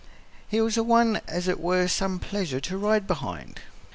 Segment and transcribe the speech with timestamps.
[0.47, 3.59] He was a one as it were some pleasure to ride behind."